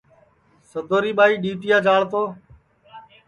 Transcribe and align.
سدوری 0.71 1.11
ٻائی 1.17 1.35
ڈِؔوٹِیا 1.43 1.77
جاݪ 1.85 2.01
تو 2.11 2.23